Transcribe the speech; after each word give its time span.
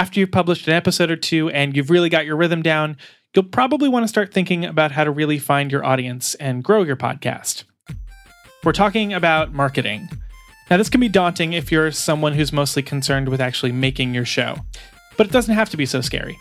After 0.00 0.18
you've 0.18 0.32
published 0.32 0.66
an 0.66 0.72
episode 0.72 1.10
or 1.10 1.16
two 1.16 1.50
and 1.50 1.76
you've 1.76 1.90
really 1.90 2.08
got 2.08 2.24
your 2.24 2.34
rhythm 2.34 2.62
down, 2.62 2.96
you'll 3.36 3.44
probably 3.44 3.86
want 3.86 4.04
to 4.04 4.08
start 4.08 4.32
thinking 4.32 4.64
about 4.64 4.92
how 4.92 5.04
to 5.04 5.10
really 5.10 5.38
find 5.38 5.70
your 5.70 5.84
audience 5.84 6.34
and 6.36 6.64
grow 6.64 6.82
your 6.84 6.96
podcast. 6.96 7.64
We're 8.64 8.72
talking 8.72 9.12
about 9.12 9.52
marketing. 9.52 10.08
Now, 10.70 10.78
this 10.78 10.88
can 10.88 11.02
be 11.02 11.10
daunting 11.10 11.52
if 11.52 11.70
you're 11.70 11.92
someone 11.92 12.32
who's 12.32 12.50
mostly 12.50 12.82
concerned 12.82 13.28
with 13.28 13.42
actually 13.42 13.72
making 13.72 14.14
your 14.14 14.24
show, 14.24 14.56
but 15.18 15.26
it 15.26 15.34
doesn't 15.34 15.54
have 15.54 15.68
to 15.68 15.76
be 15.76 15.84
so 15.84 16.00
scary. 16.00 16.38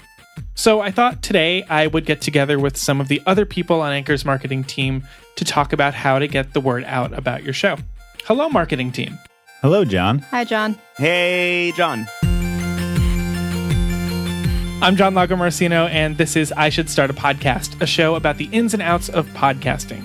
So, 0.55 0.79
I 0.79 0.89
thought 0.89 1.21
today 1.21 1.63
I 1.63 1.87
would 1.87 2.05
get 2.05 2.21
together 2.21 2.59
with 2.59 2.77
some 2.77 3.01
of 3.01 3.09
the 3.09 3.21
other 3.25 3.45
people 3.45 3.81
on 3.81 3.91
Anchor's 3.91 4.23
marketing 4.23 4.63
team 4.63 5.05
to 5.35 5.43
talk 5.43 5.73
about 5.73 5.93
how 5.93 6.17
to 6.17 6.29
get 6.29 6.53
the 6.53 6.61
word 6.61 6.85
out 6.85 7.11
about 7.11 7.43
your 7.43 7.51
show. 7.51 7.75
Hello, 8.23 8.47
marketing 8.47 8.93
team. 8.93 9.19
Hello, 9.61 9.83
John. 9.83 10.19
Hi, 10.31 10.45
John. 10.45 10.79
Hey, 10.95 11.73
John. 11.75 12.07
I'm 14.81 14.95
John 14.95 15.13
Lagomarsino, 15.13 15.89
and 15.89 16.17
this 16.17 16.37
is 16.37 16.53
I 16.53 16.69
Should 16.69 16.89
Start 16.89 17.09
a 17.09 17.13
Podcast, 17.13 17.81
a 17.81 17.85
show 17.85 18.15
about 18.15 18.37
the 18.37 18.45
ins 18.45 18.73
and 18.73 18.81
outs 18.81 19.09
of 19.09 19.27
podcasting. 19.29 20.03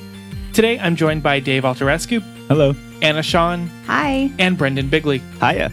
Today, 0.52 0.80
I'm 0.80 0.96
joined 0.96 1.22
by 1.22 1.38
Dave 1.38 1.62
Altarescu, 1.62 2.20
Hello. 2.48 2.74
Anna 3.00 3.22
Sean, 3.22 3.68
Hi. 3.86 4.32
and 4.40 4.58
Brendan 4.58 4.88
Bigley. 4.88 5.18
Hiya. 5.40 5.70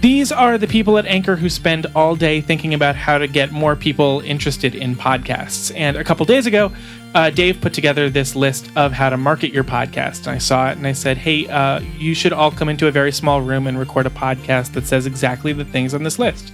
These 0.00 0.32
are 0.32 0.58
the 0.58 0.66
people 0.66 0.98
at 0.98 1.06
Anchor 1.06 1.36
who 1.36 1.48
spend 1.48 1.86
all 1.94 2.16
day 2.16 2.40
thinking 2.40 2.74
about 2.74 2.96
how 2.96 3.16
to 3.16 3.28
get 3.28 3.52
more 3.52 3.76
people 3.76 4.20
interested 4.24 4.74
in 4.74 4.96
podcasts. 4.96 5.72
And 5.76 5.96
a 5.96 6.02
couple 6.02 6.26
days 6.26 6.46
ago, 6.46 6.72
uh, 7.14 7.30
Dave 7.30 7.60
put 7.60 7.72
together 7.72 8.10
this 8.10 8.34
list 8.34 8.68
of 8.74 8.90
how 8.90 9.08
to 9.10 9.16
market 9.16 9.52
your 9.52 9.62
podcast. 9.62 10.26
And 10.26 10.30
I 10.34 10.38
saw 10.38 10.68
it 10.70 10.76
and 10.78 10.86
I 10.88 10.92
said, 10.92 11.16
hey, 11.16 11.46
uh, 11.46 11.78
you 11.96 12.12
should 12.14 12.32
all 12.32 12.50
come 12.50 12.68
into 12.68 12.88
a 12.88 12.90
very 12.90 13.12
small 13.12 13.40
room 13.40 13.68
and 13.68 13.78
record 13.78 14.06
a 14.06 14.10
podcast 14.10 14.72
that 14.72 14.86
says 14.86 15.06
exactly 15.06 15.52
the 15.52 15.64
things 15.64 15.94
on 15.94 16.02
this 16.02 16.18
list. 16.18 16.52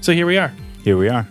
So 0.00 0.12
here 0.12 0.26
we 0.26 0.36
are. 0.36 0.52
Here 0.82 0.96
we 0.96 1.08
are. 1.08 1.28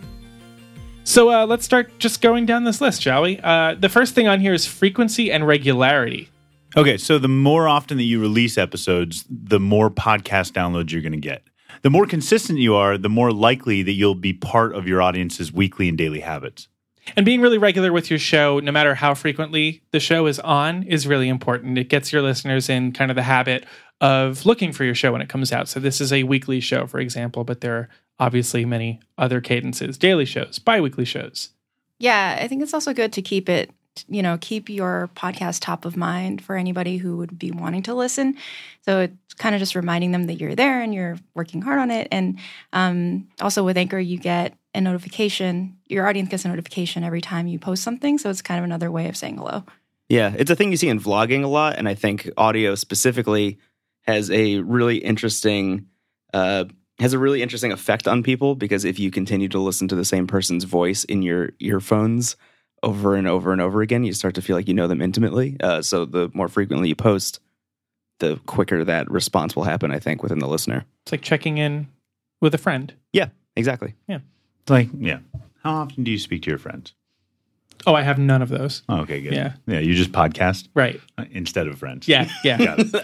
So 1.04 1.30
uh, 1.30 1.46
let's 1.46 1.64
start 1.64 1.98
just 1.98 2.20
going 2.20 2.46
down 2.46 2.64
this 2.64 2.80
list, 2.80 3.02
shall 3.02 3.22
we? 3.22 3.40
Uh, 3.42 3.74
the 3.74 3.88
first 3.88 4.14
thing 4.14 4.28
on 4.28 4.40
here 4.40 4.52
is 4.52 4.64
frequency 4.66 5.32
and 5.32 5.46
regularity. 5.46 6.28
Okay, 6.76 6.96
so 6.96 7.18
the 7.18 7.26
more 7.26 7.66
often 7.66 7.96
that 7.96 8.04
you 8.04 8.20
release 8.20 8.56
episodes, 8.56 9.24
the 9.28 9.58
more 9.58 9.90
podcast 9.90 10.52
downloads 10.52 10.92
you're 10.92 11.02
going 11.02 11.12
to 11.12 11.18
get. 11.18 11.42
The 11.82 11.90
more 11.90 12.06
consistent 12.06 12.60
you 12.60 12.76
are, 12.76 12.96
the 12.96 13.08
more 13.08 13.32
likely 13.32 13.82
that 13.82 13.92
you'll 13.92 14.14
be 14.14 14.32
part 14.32 14.74
of 14.74 14.86
your 14.86 15.02
audience's 15.02 15.52
weekly 15.52 15.88
and 15.88 15.98
daily 15.98 16.20
habits. 16.20 16.68
And 17.16 17.26
being 17.26 17.40
really 17.40 17.58
regular 17.58 17.92
with 17.92 18.08
your 18.08 18.18
show, 18.20 18.60
no 18.60 18.70
matter 18.70 18.94
how 18.94 19.14
frequently 19.14 19.82
the 19.90 19.98
show 19.98 20.26
is 20.26 20.38
on, 20.38 20.84
is 20.84 21.08
really 21.08 21.28
important. 21.28 21.76
It 21.76 21.88
gets 21.88 22.12
your 22.12 22.22
listeners 22.22 22.68
in 22.68 22.92
kind 22.92 23.10
of 23.10 23.16
the 23.16 23.22
habit 23.22 23.66
of 24.00 24.46
looking 24.46 24.72
for 24.72 24.84
your 24.84 24.94
show 24.94 25.10
when 25.10 25.22
it 25.22 25.28
comes 25.28 25.52
out. 25.52 25.68
So 25.68 25.80
this 25.80 26.00
is 26.00 26.12
a 26.12 26.22
weekly 26.22 26.60
show, 26.60 26.86
for 26.86 27.00
example, 27.00 27.42
but 27.42 27.62
there 27.62 27.74
are 27.74 27.88
obviously 28.20 28.64
many 28.64 29.00
other 29.18 29.40
cadences, 29.40 29.98
daily 29.98 30.24
shows, 30.24 30.60
bi-weekly 30.60 31.04
shows. 31.04 31.48
Yeah, 31.98 32.38
I 32.40 32.46
think 32.46 32.62
it's 32.62 32.74
also 32.74 32.94
good 32.94 33.12
to 33.14 33.22
keep 33.22 33.48
it, 33.48 33.70
you 34.08 34.22
know, 34.22 34.38
keep 34.40 34.68
your 34.68 35.10
podcast 35.16 35.60
top 35.60 35.84
of 35.84 35.96
mind 35.96 36.42
for 36.42 36.56
anybody 36.56 36.98
who 36.98 37.16
would 37.16 37.38
be 37.38 37.50
wanting 37.50 37.82
to 37.84 37.94
listen. 37.94 38.36
So 38.84 39.00
it's 39.00 39.34
kind 39.34 39.54
of 39.54 39.58
just 39.58 39.74
reminding 39.74 40.12
them 40.12 40.26
that 40.26 40.34
you're 40.34 40.54
there 40.54 40.80
and 40.80 40.94
you're 40.94 41.18
working 41.34 41.62
hard 41.62 41.80
on 41.80 41.90
it. 41.90 42.06
And 42.12 42.38
um, 42.72 43.28
also 43.40 43.64
with 43.64 43.76
Anchor, 43.76 43.98
you 43.98 44.18
get 44.18 44.54
a 44.74 44.80
notification. 44.80 45.76
Your 45.86 46.06
audience 46.06 46.28
gets 46.28 46.44
a 46.44 46.48
notification 46.48 47.02
every 47.02 47.20
time 47.20 47.48
you 47.48 47.58
post 47.58 47.82
something. 47.82 48.18
So 48.18 48.30
it's 48.30 48.42
kind 48.42 48.58
of 48.58 48.64
another 48.64 48.90
way 48.90 49.08
of 49.08 49.16
saying 49.16 49.38
hello. 49.38 49.64
Yeah, 50.08 50.32
it's 50.36 50.50
a 50.50 50.56
thing 50.56 50.70
you 50.70 50.76
see 50.76 50.88
in 50.88 51.00
vlogging 51.00 51.44
a 51.44 51.48
lot, 51.48 51.76
and 51.78 51.88
I 51.88 51.94
think 51.94 52.28
audio 52.36 52.74
specifically 52.74 53.58
has 54.02 54.28
a 54.30 54.58
really 54.58 54.96
interesting 54.96 55.86
uh, 56.34 56.64
has 57.00 57.12
a 57.12 57.18
really 57.18 57.42
interesting 57.42 57.72
effect 57.72 58.06
on 58.06 58.22
people 58.22 58.54
because 58.54 58.84
if 58.84 58.98
you 58.98 59.10
continue 59.10 59.48
to 59.48 59.58
listen 59.58 59.88
to 59.88 59.96
the 59.96 60.04
same 60.04 60.26
person's 60.26 60.64
voice 60.64 61.04
in 61.04 61.22
your 61.22 61.50
earphones 61.58 62.36
over 62.82 63.14
and 63.14 63.26
over 63.26 63.52
and 63.52 63.60
over 63.60 63.82
again, 63.82 64.04
you 64.04 64.12
start 64.12 64.34
to 64.34 64.42
feel 64.42 64.56
like 64.56 64.68
you 64.68 64.74
know 64.74 64.86
them 64.86 65.00
intimately. 65.00 65.56
Uh, 65.60 65.82
so 65.82 66.04
the 66.04 66.30
more 66.34 66.48
frequently 66.48 66.88
you 66.88 66.94
post, 66.94 67.40
the 68.18 68.36
quicker 68.46 68.84
that 68.84 69.10
response 69.10 69.56
will 69.56 69.64
happen. 69.64 69.90
I 69.90 69.98
think 69.98 70.22
within 70.22 70.38
the 70.38 70.48
listener. 70.48 70.84
It's 71.04 71.12
like 71.12 71.22
checking 71.22 71.58
in 71.58 71.88
with 72.40 72.54
a 72.54 72.58
friend. 72.58 72.92
Yeah, 73.12 73.28
exactly. 73.56 73.94
Yeah. 74.06 74.20
It's 74.62 74.70
like, 74.70 74.88
yeah. 74.98 75.18
How 75.62 75.72
often 75.72 76.04
do 76.04 76.10
you 76.10 76.18
speak 76.18 76.42
to 76.42 76.50
your 76.50 76.58
friends? 76.58 76.94
Oh, 77.86 77.94
I 77.94 78.02
have 78.02 78.18
none 78.18 78.42
of 78.42 78.48
those. 78.50 78.82
Oh, 78.88 79.00
okay, 79.00 79.20
good. 79.22 79.32
Yeah. 79.32 79.54
Yeah, 79.66 79.78
you 79.80 79.94
just 79.94 80.12
podcast 80.12 80.68
Right. 80.74 81.00
uh, 81.16 81.24
instead 81.30 81.66
of 81.66 81.78
friends. 81.78 82.06
Yeah, 82.08 82.28
yeah. 82.44 82.58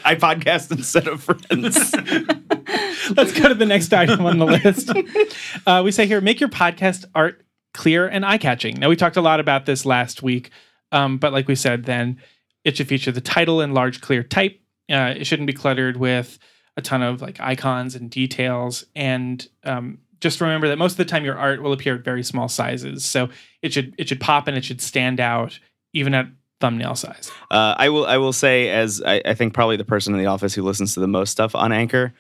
I 0.05 0.15
podcast 0.17 0.71
instead 0.71 1.09
of 1.09 1.23
friends. 1.23 1.95
Let's 3.17 3.39
go 3.39 3.49
to 3.49 3.55
the 3.55 3.67
next 3.67 3.93
item 3.95 4.27
on 4.27 4.39
the 4.39 4.47
list. 4.47 4.91
Uh, 5.67 5.83
we 5.85 5.91
say 5.91 6.07
here, 6.07 6.21
make 6.21 6.39
your 6.39 6.49
podcast 6.49 7.05
art 7.15 7.45
clear 7.75 8.07
and 8.07 8.25
eye 8.25 8.39
catching. 8.39 8.77
Now, 8.77 8.89
we 8.89 8.95
talked 8.97 9.17
a 9.17 9.21
lot 9.21 9.41
about 9.41 9.67
this 9.67 9.85
last 9.85 10.23
week, 10.23 10.51
um, 10.93 11.19
but 11.19 11.33
like 11.33 11.49
we 11.49 11.55
said, 11.57 11.85
then 11.85 12.21
it 12.65 12.77
should 12.77 12.87
feature 12.87 13.11
the 13.11 13.21
title 13.21 13.61
in 13.61 13.75
large, 13.75 14.01
clear 14.01 14.23
type. 14.23 14.61
Uh, 14.91 15.15
it 15.17 15.27
shouldn't 15.27 15.47
be 15.49 15.53
cluttered 15.53 15.97
with 15.97 16.39
a 16.77 16.83
ton 16.83 17.03
of 17.03 17.21
like 17.21 17.41
icons 17.41 17.95
and 17.97 18.11
details. 18.11 18.85
And 18.95 19.45
um, 19.65 19.99
just 20.21 20.41
remember 20.41 20.69
that 20.69 20.79
most 20.79 20.93
of 20.93 20.99
the 20.99 21.05
time 21.05 21.25
your 21.25 21.37
art 21.37 21.63
will 21.63 21.73
appear 21.73 21.97
at 21.97 22.05
very 22.05 22.23
small 22.23 22.49
sizes, 22.49 23.05
so 23.05 23.29
it 23.63 23.73
should 23.73 23.95
it 23.99 24.09
should 24.09 24.21
pop 24.21 24.49
and 24.49 24.57
it 24.57 24.65
should 24.65 24.81
stand 24.81 25.21
out 25.21 25.59
even 25.93 26.15
at 26.15 26.27
thumbnail 26.61 26.95
size. 26.95 27.31
Uh, 27.51 27.75
I 27.77 27.89
will. 27.89 28.07
I 28.07 28.17
will 28.17 28.33
say, 28.33 28.71
as 28.71 29.03
I, 29.05 29.23
I 29.25 29.35
think 29.35 29.55
probably 29.55 29.77
the 29.77 29.85
person 29.85 30.15
in 30.15 30.21
the 30.21 30.27
office 30.27 30.55
who 30.55 30.63
listens 30.63 30.95
to 30.95 31.01
the 31.01 31.09
most 31.09 31.31
stuff 31.31 31.55
on 31.55 31.73
Anchor, 31.73 32.15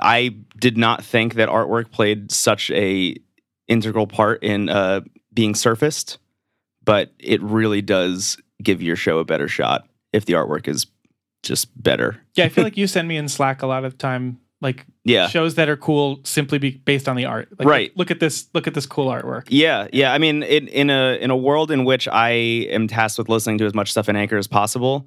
I 0.00 0.34
did 0.58 0.76
not 0.76 1.04
think 1.04 1.34
that 1.34 1.48
artwork 1.48 1.90
played 1.90 2.30
such 2.30 2.70
a 2.70 3.16
integral 3.68 4.06
part 4.06 4.42
in 4.42 4.68
uh, 4.68 5.02
being 5.32 5.54
surfaced, 5.54 6.18
but 6.84 7.12
it 7.18 7.42
really 7.42 7.82
does 7.82 8.38
give 8.62 8.82
your 8.82 8.96
show 8.96 9.18
a 9.18 9.24
better 9.24 9.48
shot 9.48 9.86
if 10.12 10.24
the 10.26 10.34
artwork 10.34 10.68
is 10.68 10.86
just 11.42 11.70
better. 11.80 12.20
Yeah, 12.34 12.44
I 12.44 12.48
feel 12.48 12.64
like 12.64 12.76
you 12.76 12.86
send 12.86 13.08
me 13.08 13.16
in 13.16 13.28
Slack 13.28 13.62
a 13.62 13.66
lot 13.66 13.84
of 13.84 13.98
time, 13.98 14.40
like 14.60 14.86
Yeah. 15.04 15.28
shows 15.28 15.56
that 15.56 15.68
are 15.68 15.76
cool 15.76 16.20
simply 16.24 16.58
be 16.58 16.70
based 16.70 17.08
on 17.08 17.16
the 17.16 17.24
art. 17.26 17.48
Like, 17.58 17.68
Right. 17.68 17.88
Look, 17.90 17.98
look 17.98 18.10
at 18.12 18.20
this. 18.20 18.48
Look 18.54 18.66
at 18.66 18.74
this 18.74 18.86
cool 18.86 19.08
artwork. 19.08 19.44
Yeah, 19.48 19.88
yeah. 19.92 20.12
I 20.12 20.18
mean, 20.18 20.42
in, 20.42 20.68
in 20.68 20.90
a 20.90 21.18
in 21.20 21.30
a 21.30 21.36
world 21.36 21.70
in 21.70 21.84
which 21.84 22.08
I 22.08 22.30
am 22.30 22.88
tasked 22.88 23.18
with 23.18 23.28
listening 23.28 23.58
to 23.58 23.66
as 23.66 23.74
much 23.74 23.90
stuff 23.90 24.08
in 24.08 24.16
Anchor 24.16 24.36
as 24.38 24.46
possible, 24.46 25.06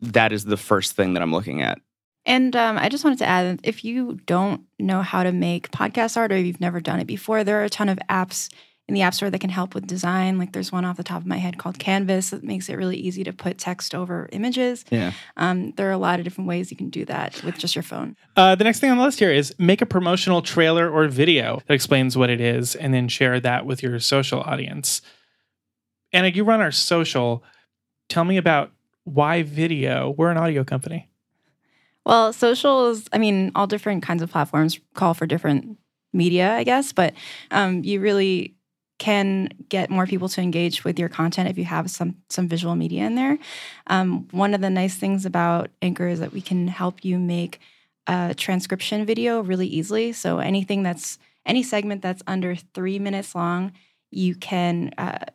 that 0.00 0.32
is 0.32 0.44
the 0.44 0.56
first 0.56 0.92
thing 0.94 1.14
that 1.14 1.22
I'm 1.22 1.32
looking 1.32 1.62
at. 1.62 1.78
And 2.24 2.56
um, 2.56 2.76
I 2.76 2.88
just 2.88 3.04
wanted 3.04 3.20
to 3.20 3.26
add 3.26 3.60
if 3.62 3.84
you 3.84 4.18
don't 4.26 4.62
know 4.80 5.00
how 5.02 5.22
to 5.22 5.30
make 5.32 5.70
podcast 5.70 6.16
art 6.16 6.32
or 6.32 6.38
you've 6.38 6.60
never 6.60 6.80
done 6.80 6.98
it 6.98 7.06
before, 7.06 7.44
there 7.44 7.60
are 7.60 7.64
a 7.64 7.70
ton 7.70 7.88
of 7.88 7.98
apps 8.10 8.52
in 8.88 8.94
the 8.94 9.02
App 9.02 9.14
Store 9.14 9.30
that 9.30 9.40
can 9.40 9.50
help 9.50 9.74
with 9.74 9.86
design. 9.86 10.38
Like 10.38 10.52
there's 10.52 10.70
one 10.70 10.84
off 10.84 10.96
the 10.96 11.02
top 11.02 11.20
of 11.20 11.26
my 11.26 11.38
head 11.38 11.58
called 11.58 11.78
Canvas 11.78 12.30
that 12.30 12.44
makes 12.44 12.68
it 12.68 12.74
really 12.74 12.96
easy 12.96 13.24
to 13.24 13.32
put 13.32 13.58
text 13.58 13.94
over 13.94 14.28
images. 14.32 14.84
Yeah. 14.90 15.12
Um, 15.36 15.72
there 15.72 15.88
are 15.88 15.92
a 15.92 15.98
lot 15.98 16.20
of 16.20 16.24
different 16.24 16.46
ways 16.46 16.70
you 16.70 16.76
can 16.76 16.90
do 16.90 17.04
that 17.06 17.42
with 17.42 17.58
just 17.58 17.74
your 17.74 17.82
phone. 17.82 18.16
Uh, 18.36 18.54
the 18.54 18.64
next 18.64 18.78
thing 18.80 18.90
on 18.90 18.98
the 18.98 19.02
list 19.02 19.18
here 19.18 19.32
is 19.32 19.54
make 19.58 19.82
a 19.82 19.86
promotional 19.86 20.40
trailer 20.40 20.88
or 20.88 21.08
video 21.08 21.60
that 21.66 21.74
explains 21.74 22.16
what 22.16 22.30
it 22.30 22.40
is, 22.40 22.74
and 22.76 22.94
then 22.94 23.08
share 23.08 23.40
that 23.40 23.66
with 23.66 23.82
your 23.82 23.98
social 23.98 24.40
audience. 24.40 25.02
Anna, 26.12 26.28
you 26.28 26.44
run 26.44 26.60
our 26.60 26.72
social. 26.72 27.42
Tell 28.08 28.24
me 28.24 28.36
about 28.36 28.70
why 29.02 29.42
video. 29.42 30.14
We're 30.16 30.30
an 30.30 30.36
audio 30.36 30.62
company. 30.62 31.10
Well, 32.04 32.32
social 32.32 32.90
is, 32.90 33.08
I 33.12 33.18
mean, 33.18 33.50
all 33.56 33.66
different 33.66 34.04
kinds 34.04 34.22
of 34.22 34.30
platforms 34.30 34.78
call 34.94 35.12
for 35.12 35.26
different 35.26 35.76
media, 36.12 36.54
I 36.54 36.62
guess, 36.62 36.92
but 36.92 37.14
um, 37.50 37.82
you 37.82 38.00
really 38.00 38.55
can 38.98 39.48
get 39.68 39.90
more 39.90 40.06
people 40.06 40.28
to 40.30 40.40
engage 40.40 40.84
with 40.84 40.98
your 40.98 41.08
content 41.08 41.48
if 41.48 41.58
you 41.58 41.64
have 41.64 41.90
some 41.90 42.16
some 42.30 42.48
visual 42.48 42.74
media 42.74 43.04
in 43.04 43.14
there. 43.14 43.38
Um, 43.88 44.28
one 44.30 44.54
of 44.54 44.60
the 44.60 44.70
nice 44.70 44.96
things 44.96 45.26
about 45.26 45.70
Anchor 45.82 46.08
is 46.08 46.20
that 46.20 46.32
we 46.32 46.40
can 46.40 46.68
help 46.68 47.04
you 47.04 47.18
make 47.18 47.60
a 48.06 48.34
transcription 48.36 49.04
video 49.04 49.40
really 49.40 49.66
easily. 49.66 50.12
So 50.12 50.38
anything 50.38 50.82
that's 50.82 51.18
any 51.44 51.62
segment 51.62 52.02
that's 52.02 52.22
under 52.26 52.54
three 52.54 52.98
minutes 52.98 53.34
long, 53.34 53.72
you 54.10 54.34
can 54.34 54.92
uh, 54.98 55.26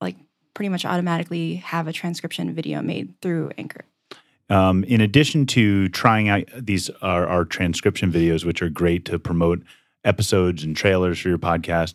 like 0.00 0.16
pretty 0.54 0.68
much 0.68 0.84
automatically 0.84 1.56
have 1.56 1.88
a 1.88 1.92
transcription 1.92 2.54
video 2.54 2.82
made 2.82 3.14
through 3.20 3.50
Anchor. 3.56 3.84
Um, 4.48 4.84
in 4.84 5.00
addition 5.00 5.46
to 5.46 5.88
trying 5.88 6.28
out 6.28 6.44
these 6.56 6.88
our, 7.02 7.26
our 7.26 7.44
transcription 7.44 8.12
videos, 8.12 8.44
which 8.44 8.62
are 8.62 8.68
great 8.68 9.04
to 9.06 9.18
promote 9.18 9.62
episodes 10.04 10.62
and 10.62 10.76
trailers 10.76 11.18
for 11.18 11.28
your 11.28 11.38
podcast, 11.38 11.94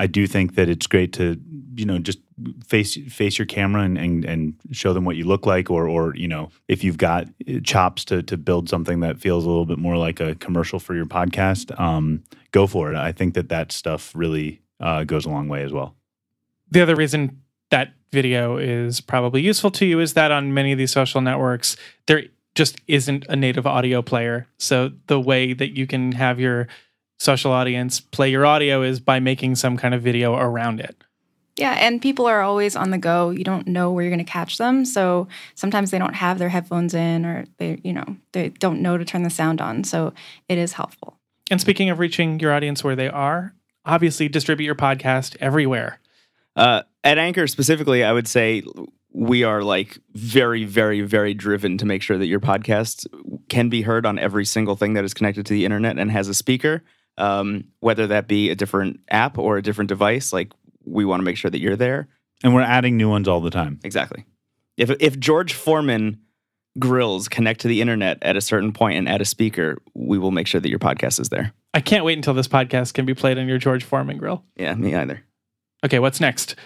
I 0.00 0.06
do 0.06 0.26
think 0.26 0.54
that 0.54 0.70
it's 0.70 0.86
great 0.86 1.12
to 1.14 1.38
you 1.74 1.84
know 1.84 1.98
just 1.98 2.20
face 2.66 2.96
face 3.10 3.38
your 3.38 3.44
camera 3.44 3.82
and, 3.82 3.98
and 3.98 4.24
and 4.24 4.54
show 4.72 4.94
them 4.94 5.04
what 5.04 5.16
you 5.16 5.24
look 5.24 5.44
like, 5.44 5.70
or 5.70 5.86
or 5.86 6.16
you 6.16 6.26
know 6.26 6.50
if 6.68 6.82
you've 6.82 6.96
got 6.96 7.28
chops 7.64 8.06
to 8.06 8.22
to 8.22 8.38
build 8.38 8.70
something 8.70 9.00
that 9.00 9.18
feels 9.18 9.44
a 9.44 9.48
little 9.48 9.66
bit 9.66 9.78
more 9.78 9.98
like 9.98 10.18
a 10.18 10.34
commercial 10.36 10.78
for 10.78 10.94
your 10.94 11.04
podcast, 11.04 11.78
um, 11.78 12.22
go 12.50 12.66
for 12.66 12.90
it. 12.90 12.96
I 12.96 13.12
think 13.12 13.34
that 13.34 13.50
that 13.50 13.72
stuff 13.72 14.12
really 14.14 14.62
uh, 14.80 15.04
goes 15.04 15.26
a 15.26 15.28
long 15.28 15.48
way 15.48 15.62
as 15.64 15.72
well. 15.72 15.94
The 16.70 16.80
other 16.80 16.96
reason 16.96 17.42
that 17.68 17.92
video 18.10 18.56
is 18.56 19.02
probably 19.02 19.42
useful 19.42 19.70
to 19.72 19.84
you 19.84 20.00
is 20.00 20.14
that 20.14 20.32
on 20.32 20.54
many 20.54 20.72
of 20.72 20.78
these 20.78 20.92
social 20.92 21.20
networks, 21.20 21.76
there 22.06 22.22
just 22.54 22.80
isn't 22.88 23.26
a 23.28 23.36
native 23.36 23.66
audio 23.66 24.00
player. 24.00 24.46
So 24.56 24.92
the 25.08 25.20
way 25.20 25.52
that 25.52 25.76
you 25.76 25.86
can 25.86 26.12
have 26.12 26.40
your 26.40 26.68
social 27.20 27.52
audience 27.52 28.00
play 28.00 28.30
your 28.30 28.46
audio 28.46 28.82
is 28.82 28.98
by 28.98 29.20
making 29.20 29.54
some 29.54 29.76
kind 29.76 29.94
of 29.94 30.02
video 30.02 30.34
around 30.34 30.80
it. 30.80 30.96
Yeah, 31.56 31.72
and 31.72 32.00
people 32.00 32.26
are 32.26 32.40
always 32.40 32.74
on 32.74 32.90
the 32.90 32.96
go. 32.96 33.28
You 33.28 33.44
don't 33.44 33.66
know 33.66 33.92
where 33.92 34.02
you're 34.02 34.10
going 34.10 34.24
to 34.24 34.30
catch 34.30 34.56
them, 34.56 34.86
so 34.86 35.28
sometimes 35.54 35.90
they 35.90 35.98
don't 35.98 36.14
have 36.14 36.38
their 36.38 36.48
headphones 36.48 36.94
in, 36.94 37.26
or 37.26 37.44
they, 37.58 37.78
you 37.84 37.92
know, 37.92 38.16
they 38.32 38.48
don't 38.48 38.80
know 38.80 38.96
to 38.96 39.04
turn 39.04 39.24
the 39.24 39.30
sound 39.30 39.60
on. 39.60 39.84
So 39.84 40.14
it 40.48 40.56
is 40.56 40.72
helpful. 40.72 41.18
And 41.50 41.60
speaking 41.60 41.90
of 41.90 41.98
reaching 41.98 42.40
your 42.40 42.52
audience 42.52 42.82
where 42.82 42.96
they 42.96 43.10
are, 43.10 43.54
obviously 43.84 44.28
distribute 44.28 44.64
your 44.64 44.74
podcast 44.74 45.36
everywhere. 45.40 46.00
Uh, 46.56 46.82
at 47.04 47.18
Anchor 47.18 47.46
specifically, 47.46 48.02
I 48.02 48.12
would 48.12 48.28
say 48.28 48.62
we 49.12 49.44
are 49.44 49.62
like 49.62 49.98
very, 50.14 50.64
very, 50.64 51.02
very 51.02 51.34
driven 51.34 51.76
to 51.78 51.84
make 51.84 52.00
sure 52.00 52.16
that 52.16 52.26
your 52.26 52.40
podcast 52.40 53.06
can 53.50 53.68
be 53.68 53.82
heard 53.82 54.06
on 54.06 54.18
every 54.18 54.46
single 54.46 54.76
thing 54.76 54.94
that 54.94 55.04
is 55.04 55.12
connected 55.12 55.44
to 55.46 55.52
the 55.52 55.66
internet 55.66 55.98
and 55.98 56.10
has 56.10 56.28
a 56.28 56.34
speaker, 56.34 56.82
um, 57.20 57.64
whether 57.80 58.06
that 58.08 58.26
be 58.26 58.50
a 58.50 58.54
different 58.54 59.00
app 59.10 59.38
or 59.38 59.56
a 59.56 59.62
different 59.62 59.88
device. 59.88 60.32
Like 60.32 60.52
we 60.84 61.04
want 61.04 61.20
to 61.20 61.24
make 61.24 61.36
sure 61.36 61.50
that 61.50 61.60
you're 61.60 61.76
there. 61.76 62.08
And 62.42 62.54
we're 62.54 62.62
adding 62.62 62.96
new 62.96 63.10
ones 63.10 63.28
all 63.28 63.40
the 63.40 63.50
time. 63.50 63.78
Exactly. 63.84 64.24
If 64.76 64.90
if 64.98 65.18
George 65.18 65.52
Foreman 65.52 66.20
grills 66.78 67.28
connect 67.28 67.60
to 67.60 67.68
the 67.68 67.80
internet 67.80 68.18
at 68.22 68.36
a 68.36 68.40
certain 68.40 68.72
point 68.72 68.96
and 68.96 69.08
add 69.08 69.20
a 69.20 69.26
speaker, 69.26 69.76
we 69.94 70.18
will 70.18 70.30
make 70.30 70.46
sure 70.46 70.60
that 70.60 70.70
your 70.70 70.78
podcast 70.78 71.20
is 71.20 71.28
there. 71.28 71.52
I 71.74 71.80
can't 71.80 72.04
wait 72.04 72.16
until 72.16 72.34
this 72.34 72.48
podcast 72.48 72.94
can 72.94 73.04
be 73.04 73.14
played 73.14 73.38
on 73.38 73.46
your 73.46 73.58
George 73.58 73.84
Foreman 73.84 74.16
grill. 74.16 74.44
Yeah, 74.56 74.74
me 74.74 74.94
either. 74.94 75.22
Okay, 75.84 75.98
what's 75.98 76.20
next? 76.20 76.56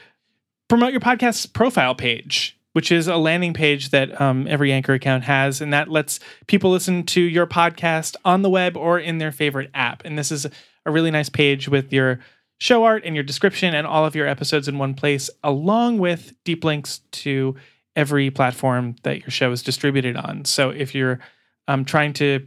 Promote 0.68 0.92
your 0.92 1.00
podcast's 1.00 1.46
profile 1.46 1.94
page, 1.94 2.58
which 2.74 2.90
is 2.90 3.06
a 3.06 3.16
landing 3.16 3.54
page 3.54 3.90
that 3.90 4.20
um, 4.20 4.46
every 4.48 4.72
Anchor 4.72 4.94
account 4.94 5.22
has, 5.24 5.60
and 5.60 5.72
that 5.72 5.88
lets 5.88 6.18
people 6.48 6.72
listen 6.72 7.04
to 7.04 7.20
your 7.20 7.46
podcast 7.46 8.16
on 8.24 8.42
the 8.42 8.50
web 8.50 8.76
or 8.76 8.98
in 8.98 9.18
their 9.18 9.30
favorite 9.30 9.70
app. 9.74 10.02
And 10.04 10.18
this 10.18 10.32
is 10.32 10.44
a 10.84 10.90
really 10.90 11.12
nice 11.12 11.28
page 11.28 11.68
with 11.68 11.92
your 11.92 12.18
show 12.58 12.82
art 12.82 13.04
and 13.04 13.14
your 13.14 13.22
description 13.22 13.74
and 13.76 13.86
all 13.86 14.04
of 14.04 14.16
your 14.16 14.26
episodes 14.26 14.66
in 14.66 14.76
one 14.76 14.94
place, 14.94 15.30
along 15.44 15.98
with 15.98 16.34
deep 16.42 16.64
links 16.64 16.98
to 17.12 17.54
every 17.94 18.28
platform 18.28 18.96
that 19.04 19.20
your 19.20 19.30
show 19.30 19.52
is 19.52 19.62
distributed 19.62 20.16
on. 20.16 20.44
So 20.44 20.70
if 20.70 20.96
you're 20.96 21.20
um, 21.68 21.84
trying 21.84 22.12
to 22.14 22.44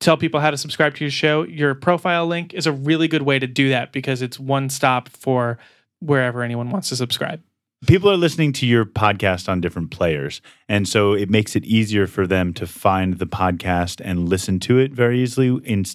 tell 0.00 0.16
people 0.16 0.40
how 0.40 0.50
to 0.50 0.58
subscribe 0.58 0.96
to 0.96 1.04
your 1.04 1.12
show, 1.12 1.44
your 1.44 1.76
profile 1.76 2.26
link 2.26 2.54
is 2.54 2.66
a 2.66 2.72
really 2.72 3.06
good 3.06 3.22
way 3.22 3.38
to 3.38 3.46
do 3.46 3.68
that 3.68 3.92
because 3.92 4.20
it's 4.20 4.40
one 4.40 4.68
stop 4.68 5.08
for 5.08 5.58
wherever 6.00 6.42
anyone 6.42 6.70
wants 6.70 6.88
to 6.88 6.96
subscribe. 6.96 7.40
People 7.86 8.10
are 8.10 8.16
listening 8.16 8.52
to 8.54 8.66
your 8.66 8.84
podcast 8.84 9.48
on 9.48 9.60
different 9.60 9.90
players. 9.90 10.40
And 10.68 10.86
so 10.86 11.14
it 11.14 11.28
makes 11.28 11.56
it 11.56 11.64
easier 11.64 12.06
for 12.06 12.26
them 12.26 12.54
to 12.54 12.66
find 12.66 13.18
the 13.18 13.26
podcast 13.26 14.00
and 14.04 14.28
listen 14.28 14.60
to 14.60 14.78
it 14.78 14.92
very 14.92 15.20
easily. 15.20 15.48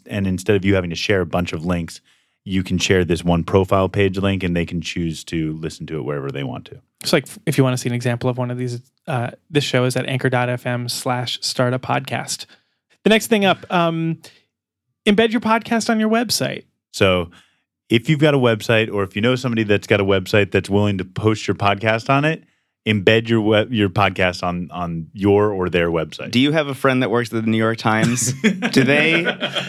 And 0.05 0.27
instead 0.27 0.55
of 0.55 0.65
you 0.65 0.75
having 0.75 0.89
to 0.89 0.97
share 0.97 1.21
a 1.21 1.25
bunch 1.25 1.53
of 1.53 1.65
links, 1.65 2.01
you 2.43 2.63
can 2.63 2.77
share 2.77 3.03
this 3.03 3.23
one 3.23 3.43
profile 3.43 3.89
page 3.89 4.17
link 4.17 4.43
and 4.43 4.55
they 4.55 4.65
can 4.65 4.81
choose 4.81 5.23
to 5.25 5.53
listen 5.53 5.85
to 5.87 5.97
it 5.97 6.03
wherever 6.03 6.31
they 6.31 6.43
want 6.43 6.65
to. 6.65 6.81
So, 7.03 7.17
like, 7.17 7.27
if 7.45 7.57
you 7.57 7.63
want 7.63 7.73
to 7.73 7.77
see 7.77 7.89
an 7.89 7.95
example 7.95 8.29
of 8.29 8.37
one 8.37 8.51
of 8.51 8.57
these, 8.57 8.81
uh, 9.05 9.31
this 9.49 9.63
show 9.63 9.83
is 9.83 9.95
at 9.95 10.05
anchor.fm 10.07 10.89
slash 10.89 11.39
startup 11.41 11.81
podcast. 11.81 12.45
The 13.03 13.09
next 13.09 13.27
thing 13.27 13.45
up, 13.45 13.65
um, 13.71 14.21
embed 15.05 15.31
your 15.31 15.41
podcast 15.41 15.89
on 15.89 15.99
your 15.99 16.09
website. 16.09 16.63
So, 16.91 17.29
if 17.89 18.09
you've 18.09 18.19
got 18.19 18.33
a 18.33 18.37
website 18.37 18.91
or 18.93 19.03
if 19.03 19.15
you 19.15 19.21
know 19.21 19.35
somebody 19.35 19.63
that's 19.63 19.87
got 19.87 19.99
a 19.99 20.05
website 20.05 20.51
that's 20.51 20.69
willing 20.69 20.97
to 20.97 21.05
post 21.05 21.47
your 21.47 21.55
podcast 21.55 22.09
on 22.09 22.25
it, 22.25 22.43
embed 22.87 23.27
your 23.29 23.41
web, 23.41 23.71
your 23.73 23.89
podcast 23.89 24.43
on 24.43 24.69
on 24.71 25.07
your 25.13 25.51
or 25.51 25.69
their 25.69 25.89
website. 25.89 26.31
Do 26.31 26.39
you 26.39 26.51
have 26.51 26.67
a 26.67 26.75
friend 26.75 27.01
that 27.03 27.11
works 27.11 27.33
at 27.33 27.43
the 27.43 27.49
New 27.49 27.57
York 27.57 27.77
Times? 27.77 28.33
Do 28.71 28.83
they 28.83 29.23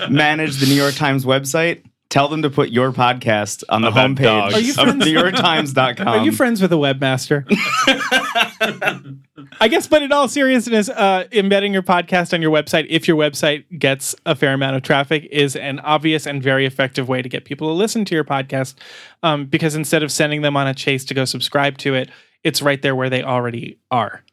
manage 0.08 0.56
the 0.56 0.66
New 0.66 0.74
York 0.74 0.94
Times 0.94 1.24
website? 1.24 1.82
Tell 2.10 2.28
them 2.28 2.40
to 2.40 2.48
put 2.48 2.70
your 2.70 2.90
podcast 2.90 3.64
on 3.68 3.82
the 3.82 3.88
About 3.88 4.10
homepage 4.12 4.22
dogs. 4.22 4.54
Are 4.54 4.60
you 4.60 4.70
of 4.70 4.76
friends- 4.76 5.04
NewYorkTimes.com. 5.04 6.08
Are 6.08 6.24
you 6.24 6.32
friends 6.32 6.62
with 6.62 6.72
a 6.72 6.76
webmaster? 6.76 7.44
I 8.60 9.68
guess, 9.68 9.86
but 9.86 10.02
in 10.02 10.12
all 10.12 10.28
seriousness, 10.28 10.88
uh, 10.88 11.24
embedding 11.32 11.72
your 11.72 11.82
podcast 11.82 12.32
on 12.32 12.42
your 12.42 12.50
website, 12.50 12.86
if 12.88 13.06
your 13.06 13.16
website 13.16 13.64
gets 13.78 14.14
a 14.26 14.34
fair 14.34 14.52
amount 14.52 14.76
of 14.76 14.82
traffic, 14.82 15.26
is 15.30 15.56
an 15.56 15.80
obvious 15.80 16.26
and 16.26 16.42
very 16.42 16.66
effective 16.66 17.08
way 17.08 17.22
to 17.22 17.28
get 17.28 17.44
people 17.44 17.68
to 17.68 17.72
listen 17.72 18.04
to 18.04 18.14
your 18.14 18.24
podcast. 18.24 18.74
Um, 19.22 19.46
because 19.46 19.74
instead 19.74 20.02
of 20.02 20.12
sending 20.12 20.42
them 20.42 20.56
on 20.56 20.66
a 20.66 20.74
chase 20.74 21.04
to 21.06 21.14
go 21.14 21.24
subscribe 21.24 21.78
to 21.78 21.94
it, 21.94 22.10
it's 22.44 22.62
right 22.62 22.80
there 22.82 22.94
where 22.94 23.10
they 23.10 23.22
already 23.22 23.78
are. 23.90 24.24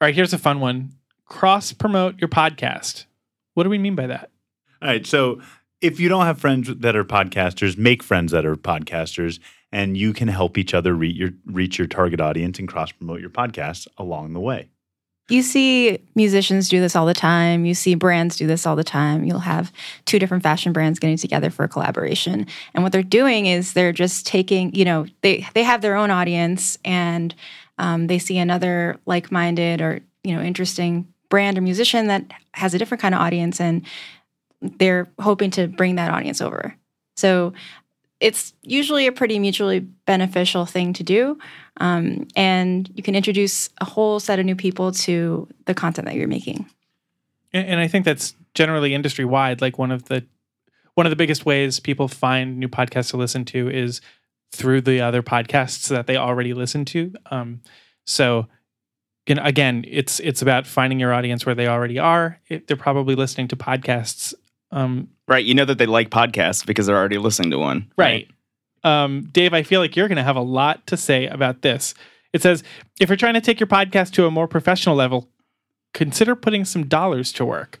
All 0.00 0.06
right, 0.06 0.14
here's 0.14 0.32
a 0.32 0.38
fun 0.38 0.60
one 0.60 0.92
cross 1.26 1.72
promote 1.72 2.18
your 2.20 2.28
podcast. 2.28 3.04
What 3.54 3.64
do 3.64 3.70
we 3.70 3.78
mean 3.78 3.94
by 3.94 4.06
that? 4.08 4.30
All 4.82 4.88
right. 4.88 5.06
So 5.06 5.40
if 5.80 6.00
you 6.00 6.08
don't 6.08 6.24
have 6.24 6.38
friends 6.38 6.74
that 6.74 6.96
are 6.96 7.04
podcasters, 7.04 7.76
make 7.76 8.02
friends 8.02 8.32
that 8.32 8.46
are 8.46 8.56
podcasters, 8.56 9.38
and 9.72 9.96
you 9.96 10.12
can 10.12 10.28
help 10.28 10.56
each 10.56 10.74
other 10.74 10.94
reach 10.94 11.16
your 11.16 11.30
reach 11.46 11.78
your 11.78 11.86
target 11.86 12.20
audience 12.20 12.58
and 12.58 12.68
cross 12.68 12.92
promote 12.92 13.20
your 13.20 13.30
podcast 13.30 13.86
along 13.98 14.32
the 14.32 14.40
way. 14.40 14.68
You 15.30 15.42
see 15.42 15.98
musicians 16.14 16.68
do 16.68 16.80
this 16.80 16.94
all 16.94 17.06
the 17.06 17.14
time. 17.14 17.64
You 17.64 17.74
see 17.74 17.94
brands 17.94 18.36
do 18.36 18.46
this 18.46 18.66
all 18.66 18.76
the 18.76 18.84
time. 18.84 19.24
You'll 19.24 19.38
have 19.38 19.72
two 20.04 20.18
different 20.18 20.42
fashion 20.42 20.74
brands 20.74 20.98
getting 20.98 21.16
together 21.16 21.48
for 21.48 21.64
a 21.64 21.68
collaboration. 21.68 22.46
And 22.74 22.82
what 22.82 22.92
they're 22.92 23.02
doing 23.02 23.46
is 23.46 23.72
they're 23.72 23.92
just 23.92 24.26
taking, 24.26 24.74
you 24.74 24.84
know, 24.84 25.06
they 25.22 25.46
they 25.54 25.62
have 25.62 25.80
their 25.80 25.96
own 25.96 26.10
audience 26.10 26.78
and 26.84 27.34
um, 27.78 28.06
they 28.06 28.18
see 28.18 28.38
another 28.38 28.98
like-minded 29.06 29.80
or, 29.80 30.00
you 30.22 30.36
know, 30.36 30.42
interesting 30.42 31.08
brand 31.30 31.56
or 31.56 31.62
musician 31.62 32.06
that 32.08 32.30
has 32.52 32.74
a 32.74 32.78
different 32.78 33.00
kind 33.00 33.14
of 33.14 33.20
audience 33.20 33.60
and 33.60 33.84
they're 34.60 35.08
hoping 35.20 35.50
to 35.52 35.68
bring 35.68 35.96
that 35.96 36.10
audience 36.10 36.40
over. 36.40 36.74
So 37.16 37.52
it's 38.20 38.54
usually 38.62 39.06
a 39.06 39.12
pretty 39.12 39.38
mutually 39.38 39.80
beneficial 39.80 40.66
thing 40.66 40.92
to 40.94 41.02
do. 41.02 41.38
Um, 41.78 42.26
and 42.36 42.90
you 42.94 43.02
can 43.02 43.14
introduce 43.14 43.68
a 43.80 43.84
whole 43.84 44.20
set 44.20 44.38
of 44.38 44.46
new 44.46 44.56
people 44.56 44.92
to 44.92 45.48
the 45.66 45.74
content 45.74 46.06
that 46.06 46.14
you're 46.14 46.28
making. 46.28 46.66
And, 47.52 47.66
and 47.68 47.80
I 47.80 47.88
think 47.88 48.04
that's 48.04 48.34
generally 48.54 48.94
industry 48.94 49.24
wide. 49.24 49.60
Like 49.60 49.78
one 49.78 49.90
of 49.90 50.04
the 50.04 50.24
one 50.94 51.06
of 51.06 51.10
the 51.10 51.16
biggest 51.16 51.44
ways 51.44 51.80
people 51.80 52.06
find 52.08 52.58
new 52.58 52.68
podcasts 52.68 53.10
to 53.10 53.16
listen 53.16 53.44
to 53.46 53.68
is 53.68 54.00
through 54.52 54.80
the 54.80 55.00
other 55.00 55.22
podcasts 55.22 55.88
that 55.88 56.06
they 56.06 56.16
already 56.16 56.54
listen 56.54 56.84
to. 56.84 57.12
Um, 57.30 57.60
so, 58.06 58.46
again, 59.26 59.84
it's 59.88 60.20
it's 60.20 60.40
about 60.40 60.66
finding 60.66 61.00
your 61.00 61.12
audience 61.12 61.44
where 61.44 61.54
they 61.54 61.66
already 61.66 61.98
are. 61.98 62.40
It, 62.48 62.68
they're 62.68 62.76
probably 62.76 63.14
listening 63.14 63.48
to 63.48 63.56
podcasts. 63.56 64.34
Um, 64.74 65.08
right. 65.26 65.44
You 65.44 65.54
know 65.54 65.64
that 65.64 65.78
they 65.78 65.86
like 65.86 66.10
podcasts 66.10 66.66
because 66.66 66.86
they're 66.86 66.98
already 66.98 67.18
listening 67.18 67.50
to 67.52 67.58
one. 67.58 67.90
right. 67.96 68.28
Um, 68.82 69.30
Dave, 69.32 69.54
I 69.54 69.62
feel 69.62 69.80
like 69.80 69.96
you're 69.96 70.08
going 70.08 70.16
to 70.16 70.22
have 70.22 70.36
a 70.36 70.42
lot 70.42 70.86
to 70.88 70.98
say 70.98 71.26
about 71.26 71.62
this. 71.62 71.94
It 72.34 72.42
says 72.42 72.62
if 73.00 73.08
you're 73.08 73.16
trying 73.16 73.32
to 73.32 73.40
take 73.40 73.58
your 73.58 73.66
podcast 73.66 74.12
to 74.12 74.26
a 74.26 74.30
more 74.30 74.46
professional 74.46 74.94
level, 74.94 75.30
consider 75.94 76.36
putting 76.36 76.66
some 76.66 76.86
dollars 76.86 77.32
to 77.32 77.46
work. 77.46 77.80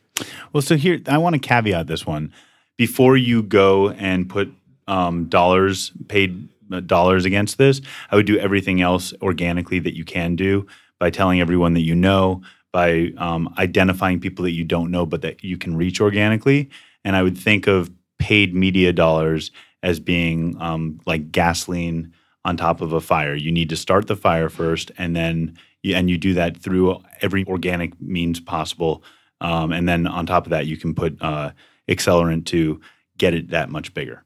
Well, 0.54 0.62
so 0.62 0.76
here 0.76 1.02
I 1.06 1.18
want 1.18 1.34
to 1.34 1.40
caveat 1.40 1.88
this 1.88 2.06
one 2.06 2.32
before 2.78 3.18
you 3.18 3.42
go 3.42 3.90
and 3.90 4.30
put 4.30 4.50
um, 4.86 5.26
dollars 5.26 5.92
paid 6.08 6.48
uh, 6.72 6.80
dollars 6.80 7.24
against 7.24 7.58
this. 7.58 7.82
I 8.10 8.16
would 8.16 8.26
do 8.26 8.38
everything 8.38 8.80
else 8.80 9.12
organically 9.20 9.80
that 9.80 9.94
you 9.96 10.04
can 10.04 10.36
do 10.36 10.66
by 10.98 11.10
telling 11.10 11.40
everyone 11.40 11.74
that 11.74 11.82
you 11.82 11.94
know, 11.94 12.42
by 12.74 13.12
um, 13.18 13.54
identifying 13.56 14.18
people 14.18 14.42
that 14.42 14.50
you 14.50 14.64
don't 14.64 14.90
know 14.90 15.06
but 15.06 15.22
that 15.22 15.44
you 15.44 15.56
can 15.56 15.76
reach 15.76 16.00
organically. 16.00 16.68
And 17.04 17.14
I 17.14 17.22
would 17.22 17.38
think 17.38 17.68
of 17.68 17.88
paid 18.18 18.52
media 18.52 18.92
dollars 18.92 19.52
as 19.84 20.00
being 20.00 20.56
um, 20.60 20.98
like 21.06 21.30
gasoline 21.30 22.12
on 22.44 22.56
top 22.56 22.80
of 22.80 22.92
a 22.92 23.00
fire. 23.00 23.36
You 23.36 23.52
need 23.52 23.68
to 23.68 23.76
start 23.76 24.08
the 24.08 24.16
fire 24.16 24.48
first, 24.48 24.90
and 24.98 25.14
then 25.14 25.56
and 25.84 26.10
you 26.10 26.18
do 26.18 26.34
that 26.34 26.56
through 26.56 27.00
every 27.20 27.44
organic 27.46 28.00
means 28.00 28.40
possible. 28.40 29.04
Um, 29.40 29.70
and 29.70 29.88
then 29.88 30.08
on 30.08 30.26
top 30.26 30.44
of 30.44 30.50
that, 30.50 30.66
you 30.66 30.76
can 30.76 30.94
put 30.94 31.16
uh, 31.22 31.52
accelerant 31.88 32.46
to 32.46 32.80
get 33.18 33.34
it 33.34 33.50
that 33.50 33.70
much 33.70 33.94
bigger. 33.94 34.24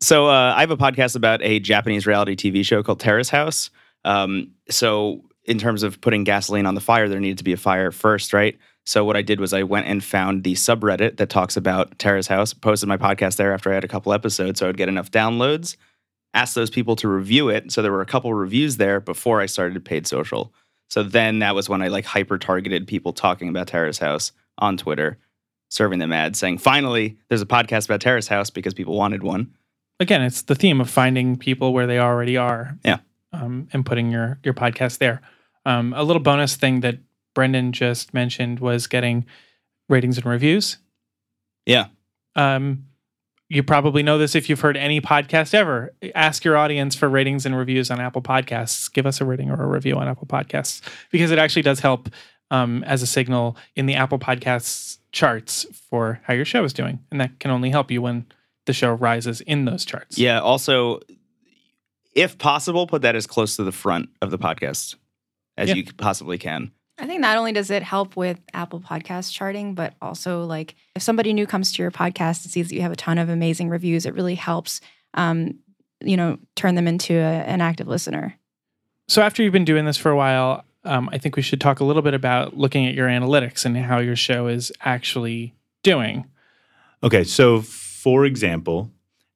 So 0.00 0.26
uh, 0.26 0.54
I 0.56 0.60
have 0.60 0.72
a 0.72 0.76
podcast 0.76 1.14
about 1.14 1.42
a 1.42 1.60
Japanese 1.60 2.08
reality 2.08 2.34
TV 2.34 2.64
show 2.64 2.82
called 2.82 2.98
Terrace 2.98 3.28
House. 3.28 3.70
Um, 4.04 4.52
so 4.68 5.22
in 5.48 5.58
terms 5.58 5.82
of 5.82 6.00
putting 6.00 6.24
gasoline 6.24 6.66
on 6.66 6.74
the 6.74 6.80
fire, 6.80 7.08
there 7.08 7.18
needed 7.18 7.38
to 7.38 7.44
be 7.44 7.52
a 7.52 7.56
fire 7.56 7.90
first, 7.90 8.32
right? 8.32 8.58
So 8.86 9.04
what 9.04 9.16
I 9.16 9.22
did 9.22 9.40
was 9.40 9.52
I 9.52 9.62
went 9.64 9.86
and 9.86 10.02
found 10.02 10.44
the 10.44 10.54
subreddit 10.54 11.16
that 11.16 11.30
talks 11.30 11.56
about 11.56 11.98
Terrace 11.98 12.26
House, 12.26 12.54
posted 12.54 12.88
my 12.88 12.96
podcast 12.96 13.36
there 13.36 13.52
after 13.52 13.70
I 13.70 13.74
had 13.74 13.84
a 13.84 13.88
couple 13.88 14.12
episodes, 14.12 14.60
so 14.60 14.68
I'd 14.68 14.76
get 14.76 14.88
enough 14.88 15.10
downloads. 15.10 15.76
Asked 16.34 16.54
those 16.54 16.70
people 16.70 16.96
to 16.96 17.08
review 17.08 17.48
it, 17.48 17.72
so 17.72 17.82
there 17.82 17.92
were 17.92 18.02
a 18.02 18.06
couple 18.06 18.32
reviews 18.34 18.76
there 18.76 19.00
before 19.00 19.40
I 19.40 19.46
started 19.46 19.84
paid 19.84 20.06
social. 20.06 20.52
So 20.90 21.02
then 21.02 21.40
that 21.40 21.54
was 21.54 21.68
when 21.68 21.82
I 21.82 21.88
like 21.88 22.04
hyper 22.04 22.38
targeted 22.38 22.86
people 22.86 23.12
talking 23.12 23.48
about 23.48 23.66
Terrace 23.66 23.98
House 23.98 24.32
on 24.58 24.76
Twitter, 24.76 25.18
serving 25.70 25.98
them 25.98 26.12
ads 26.12 26.38
saying, 26.38 26.58
"Finally, 26.58 27.16
there's 27.28 27.42
a 27.42 27.46
podcast 27.46 27.86
about 27.86 28.00
Terrace 28.00 28.28
House 28.28 28.50
because 28.50 28.74
people 28.74 28.96
wanted 28.96 29.22
one." 29.22 29.52
again, 30.00 30.22
it's 30.22 30.42
the 30.42 30.54
theme 30.54 30.80
of 30.80 30.88
finding 30.88 31.36
people 31.36 31.72
where 31.72 31.86
they 31.86 31.98
already 31.98 32.36
are. 32.36 32.78
Yeah. 32.84 32.98
Um, 33.32 33.68
and 33.72 33.84
putting 33.84 34.10
your 34.10 34.38
your 34.42 34.54
podcast 34.54 34.98
there. 34.98 35.20
Um, 35.68 35.92
a 35.94 36.02
little 36.02 36.22
bonus 36.22 36.56
thing 36.56 36.80
that 36.80 36.98
Brendan 37.34 37.72
just 37.72 38.14
mentioned 38.14 38.58
was 38.58 38.86
getting 38.86 39.26
ratings 39.90 40.16
and 40.16 40.24
reviews. 40.24 40.78
Yeah. 41.66 41.88
Um, 42.34 42.86
you 43.50 43.62
probably 43.62 44.02
know 44.02 44.16
this 44.16 44.34
if 44.34 44.48
you've 44.48 44.60
heard 44.60 44.78
any 44.78 45.02
podcast 45.02 45.52
ever. 45.52 45.94
Ask 46.14 46.42
your 46.42 46.56
audience 46.56 46.94
for 46.94 47.06
ratings 47.06 47.44
and 47.44 47.54
reviews 47.54 47.90
on 47.90 48.00
Apple 48.00 48.22
Podcasts. 48.22 48.90
Give 48.90 49.04
us 49.04 49.20
a 49.20 49.26
rating 49.26 49.50
or 49.50 49.62
a 49.62 49.66
review 49.66 49.96
on 49.96 50.08
Apple 50.08 50.26
Podcasts 50.26 50.80
because 51.10 51.30
it 51.30 51.38
actually 51.38 51.62
does 51.62 51.80
help 51.80 52.08
um, 52.50 52.82
as 52.84 53.02
a 53.02 53.06
signal 53.06 53.54
in 53.76 53.84
the 53.84 53.94
Apple 53.94 54.18
Podcasts 54.18 54.96
charts 55.12 55.66
for 55.90 56.18
how 56.24 56.32
your 56.32 56.46
show 56.46 56.64
is 56.64 56.72
doing. 56.72 56.98
And 57.10 57.20
that 57.20 57.40
can 57.40 57.50
only 57.50 57.68
help 57.68 57.90
you 57.90 58.00
when 58.00 58.24
the 58.64 58.72
show 58.72 58.94
rises 58.94 59.42
in 59.42 59.66
those 59.66 59.84
charts. 59.84 60.16
Yeah. 60.16 60.40
Also, 60.40 61.00
if 62.14 62.38
possible, 62.38 62.86
put 62.86 63.02
that 63.02 63.16
as 63.16 63.26
close 63.26 63.56
to 63.56 63.64
the 63.64 63.72
front 63.72 64.08
of 64.22 64.30
the 64.30 64.38
podcast 64.38 64.94
as 65.58 65.68
Yeah. 65.68 65.74
you 65.74 65.84
possibly 65.96 66.38
can. 66.38 66.70
I 67.00 67.06
think 67.06 67.20
not 67.20 67.36
only 67.36 67.52
does 67.52 67.70
it 67.70 67.82
help 67.82 68.16
with 68.16 68.40
Apple 68.54 68.80
Podcast 68.80 69.32
charting, 69.32 69.74
but 69.74 69.94
also 70.02 70.44
like 70.44 70.74
if 70.96 71.02
somebody 71.02 71.32
new 71.32 71.46
comes 71.46 71.72
to 71.72 71.82
your 71.82 71.90
podcast 71.92 72.44
and 72.44 72.50
sees 72.50 72.68
that 72.68 72.74
you 72.74 72.80
have 72.82 72.90
a 72.92 72.96
ton 72.96 73.18
of 73.18 73.28
amazing 73.28 73.68
reviews, 73.68 74.04
it 74.06 74.14
really 74.14 74.34
helps, 74.34 74.80
um, 75.14 75.54
you 76.00 76.16
know, 76.16 76.38
turn 76.56 76.74
them 76.74 76.88
into 76.88 77.14
a, 77.14 77.22
an 77.44 77.60
active 77.60 77.86
listener. 77.86 78.36
So 79.06 79.22
after 79.22 79.42
you've 79.42 79.52
been 79.52 79.64
doing 79.64 79.84
this 79.84 79.96
for 79.96 80.10
a 80.10 80.16
while, 80.16 80.64
um, 80.84 81.08
I 81.12 81.18
think 81.18 81.36
we 81.36 81.42
should 81.42 81.60
talk 81.60 81.80
a 81.80 81.84
little 81.84 82.02
bit 82.02 82.14
about 82.14 82.56
looking 82.56 82.86
at 82.86 82.94
your 82.94 83.08
analytics 83.08 83.64
and 83.64 83.76
how 83.76 83.98
your 83.98 84.16
show 84.16 84.48
is 84.48 84.72
actually 84.80 85.54
doing. 85.84 86.24
Okay, 87.02 87.22
so 87.22 87.60
for 87.62 88.24
example, 88.24 88.90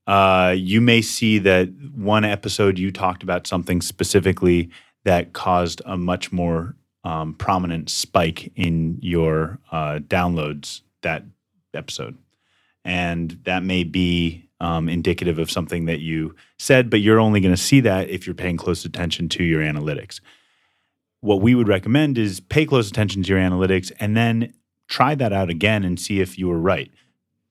uh, 0.09 0.53
you 0.57 0.81
may 0.81 1.01
see 1.01 1.39
that 1.39 1.69
one 1.95 2.25
episode 2.25 2.77
you 2.79 2.91
talked 2.91 3.23
about 3.23 3.47
something 3.47 3.81
specifically 3.81 4.69
that 5.05 5.33
caused 5.33 5.83
a 5.85 5.97
much 5.97 6.33
more 6.33 6.75
um, 7.05 7.35
prominent 7.35 7.91
spike 7.91 8.53
in 8.55 8.99
your 9.01 9.59
uh, 9.71 9.99
downloads 10.07 10.83
that 11.03 11.25
episode. 11.75 12.17
And 12.85 13.39
that 13.45 13.63
may 13.63 13.85
be 13.85 14.49
um, 14.61 14.89
indicative 14.89 15.39
of 15.39 15.51
something 15.51 15.87
that 15.87 16.01
you 16.01 16.35
said, 16.59 16.89
but 16.89 17.01
you're 17.01 17.19
only 17.19 17.41
going 17.41 17.55
to 17.55 17.61
see 17.61 17.81
that 17.81 18.09
if 18.09 18.27
you're 18.27 18.35
paying 18.35 18.57
close 18.57 18.85
attention 18.85 19.29
to 19.31 19.45
your 19.45 19.61
analytics. 19.61 20.21
What 21.21 21.41
we 21.41 21.55
would 21.55 21.69
recommend 21.69 22.19
is 22.19 22.41
pay 22.41 22.67
close 22.67 22.89
attention 22.89 23.23
to 23.25 23.29
your 23.29 23.41
analytics 23.41 23.91
and 23.99 24.17
then 24.17 24.55
try 24.89 25.15
that 25.15 25.33
out 25.33 25.51
again 25.51 25.85
and 25.85 25.99
see 25.99 26.21
if 26.21 26.39
you 26.39 26.49
were 26.49 26.59
right. 26.59 26.91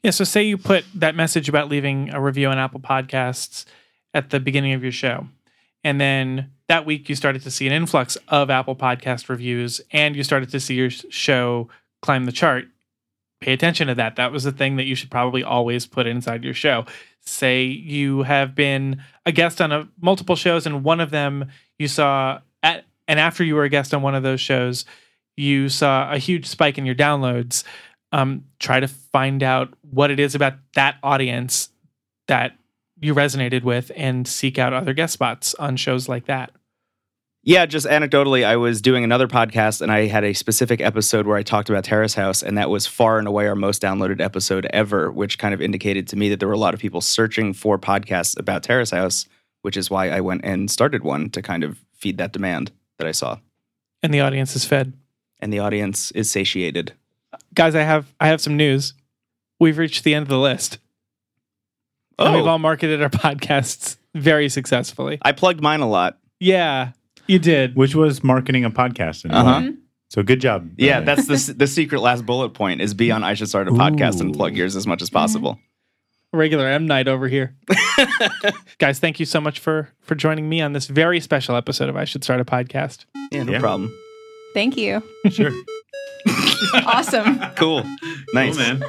Yeah. 0.04 0.12
So 0.12 0.24
say 0.24 0.44
you 0.44 0.58
put 0.58 0.86
that 0.96 1.16
message 1.16 1.48
about 1.48 1.70
leaving 1.70 2.10
a 2.12 2.22
review 2.22 2.48
on 2.48 2.58
Apple 2.58 2.80
Podcasts 2.80 3.66
at 4.14 4.30
the 4.30 4.40
beginning 4.40 4.74
of 4.74 4.84
your 4.84 4.92
show. 4.92 5.28
And 5.84 6.00
then 6.00 6.52
that 6.72 6.86
week 6.86 7.10
you 7.10 7.16
started 7.16 7.42
to 7.42 7.52
see 7.52 7.68
an 7.68 7.74
influx 7.74 8.18
of 8.30 8.50
Apple 8.50 8.78
Podcast 8.78 9.28
reviews 9.28 9.82
and 9.92 10.16
you 10.16 10.24
started 10.24 10.50
to 10.52 10.58
see 10.58 10.74
your 10.74 10.90
show 10.90 11.68
climb 12.02 12.24
the 12.24 12.32
chart. 12.32 12.64
Pay 13.42 13.52
attention 13.52 13.90
to 13.90 13.96
that. 13.96 14.16
That 14.16 14.32
was 14.32 14.46
the 14.46 14.54
thing 14.54 14.78
that 14.78 14.86
you 14.86 14.96
should 14.96 15.12
probably 15.12 15.44
always 15.44 15.86
put 15.86 16.08
inside 16.08 16.46
your 16.46 16.54
show. 16.54 16.86
Say 17.26 17.64
you 17.66 18.24
have 18.24 18.56
been 18.56 19.04
a 19.26 19.34
guest 19.34 19.60
on 19.60 19.74
a, 19.74 19.90
multiple 20.00 20.38
shows 20.38 20.66
and 20.66 20.82
one 20.82 21.02
of 21.02 21.12
them 21.12 21.52
you 21.78 21.90
saw 21.90 22.40
at 22.64 22.86
and 23.06 23.20
after 23.20 23.44
you 23.44 23.56
were 23.56 23.66
a 23.66 23.70
guest 23.70 23.94
on 23.94 24.02
one 24.02 24.16
of 24.16 24.24
those 24.24 24.40
shows, 24.40 24.86
you 25.36 25.68
saw 25.68 26.10
a 26.10 26.20
huge 26.20 26.46
spike 26.46 26.78
in 26.78 26.86
your 26.86 26.96
downloads 26.96 27.66
um, 28.14 28.46
try 28.60 28.80
to 28.80 28.88
find 28.88 29.44
out 29.44 29.74
what 29.82 30.10
it 30.10 30.22
is 30.22 30.36
about 30.36 30.54
that 30.76 30.96
audience 31.04 31.68
that 32.30 32.54
you 33.02 33.14
resonated 33.14 33.64
with 33.64 33.92
and 33.98 34.26
seek 34.26 34.58
out 34.58 34.72
other 34.72 34.94
guest 34.94 35.12
spots 35.12 35.54
on 35.56 35.76
shows 35.76 36.08
like 36.08 36.28
that. 36.28 36.52
Yeah, 37.44 37.66
just 37.66 37.88
anecdotally, 37.88 38.44
I 38.46 38.56
was 38.58 38.82
doing 38.82 39.04
another 39.04 39.28
podcast 39.28 39.82
and 39.82 39.92
I 39.92 40.06
had 40.06 40.24
a 40.24 40.34
specific 40.34 40.80
episode 40.80 41.26
where 41.26 41.38
I 41.38 41.42
talked 41.44 41.72
about 41.72 41.84
Terrace 41.84 42.14
House, 42.14 42.44
and 42.44 42.56
that 42.60 42.70
was 42.70 42.86
far 42.86 43.18
and 43.18 43.28
away 43.28 43.48
our 43.48 43.56
most 43.56 43.82
downloaded 43.82 44.22
episode 44.22 44.68
ever, 44.68 45.12
which 45.12 45.40
kind 45.40 45.52
of 45.54 45.60
indicated 45.62 46.08
to 46.10 46.16
me 46.16 46.30
that 46.30 46.40
there 46.40 46.48
were 46.48 46.54
a 46.54 46.60
lot 46.60 46.76
of 46.76 46.80
people 46.80 47.02
searching 47.02 47.54
for 47.54 47.80
podcasts 47.80 48.38
about 48.38 48.62
Terrace 48.62 48.92
House, 48.92 49.26
which 49.64 49.76
is 49.76 49.90
why 49.90 50.10
I 50.10 50.22
went 50.22 50.42
and 50.46 50.70
started 50.70 51.04
one 51.04 51.32
to 51.32 51.42
kind 51.42 51.64
of 51.64 51.80
feed 51.96 52.20
that 52.20 52.32
demand 52.32 52.72
that 53.00 53.08
I 53.08 53.12
saw. 53.12 53.40
And 54.04 54.14
the 54.14 54.20
audience 54.22 54.56
is 54.56 54.64
fed. 54.66 54.94
And 55.40 55.52
the 55.52 55.60
audience 55.60 56.12
is 56.12 56.30
satiated. 56.30 56.94
Guys, 57.56 57.74
I 57.74 57.82
have 57.82 58.14
I 58.20 58.28
have 58.28 58.42
some 58.42 58.56
news. 58.56 58.94
We've 59.60 59.80
reached 59.80 60.04
the 60.04 60.14
end 60.14 60.24
of 60.24 60.30
the 60.30 60.38
list. 60.38 60.78
And 62.20 62.36
we've 62.36 62.44
Oh, 62.46 62.50
all 62.50 62.60
marketed 62.60 63.02
our 63.02 63.10
podcasts 63.10 63.98
very 64.14 64.48
successfully. 64.48 65.18
I 65.24 65.32
plugged 65.32 65.62
mine 65.62 65.80
a 65.80 65.90
lot. 65.90 66.20
Yeah, 66.40 66.92
you 67.32 67.40
did. 67.40 67.76
which 67.76 67.96
was 67.96 68.24
marketing 68.24 68.66
a 68.66 68.70
podcast. 68.72 69.26
in 69.26 69.32
Uh-huh. 69.32 69.62
way. 69.62 69.74
So 70.10 70.22
good 70.24 70.42
job. 70.42 70.70
Yeah, 70.78 71.00
that's 71.00 71.26
the 71.28 71.54
the 71.54 71.68
secret 71.68 72.02
last 72.02 72.26
bullet 72.26 72.50
point 72.50 72.82
is 72.82 72.94
be 72.94 73.12
on 73.12 73.24
I 73.24 73.34
should 73.34 73.48
start 73.50 73.68
a 73.68 73.72
podcast 73.72 74.20
and 74.20 74.34
plug 74.36 74.58
yours 74.58 74.76
as 74.76 74.86
much 74.86 75.02
as 75.02 75.10
possible. 75.10 75.58
Regular 76.34 76.68
M 76.68 76.86
night 76.86 77.08
over 77.08 77.28
here. 77.28 77.56
Guys, 78.78 79.00
thank 79.00 79.20
you 79.20 79.26
so 79.26 79.40
much 79.42 79.60
for 79.60 79.90
for 80.02 80.16
joining 80.16 80.48
me 80.50 80.62
on 80.62 80.74
this 80.74 80.88
very 80.88 81.20
special 81.22 81.56
episode 81.56 81.88
of 81.90 81.96
I 81.96 82.04
Should 82.06 82.24
Start 82.24 82.40
a 82.42 82.46
Podcast. 82.46 83.06
Yeah, 83.32 83.44
no 83.44 83.54
Yeah. 83.54 83.60
problem. 83.60 83.94
Thank 84.54 84.76
you. 84.78 85.02
sure. 85.30 85.52
awesome. 86.86 87.40
Cool. 87.56 87.84
Nice. 88.34 88.58
Cool, 88.58 88.66
man. 88.80 88.84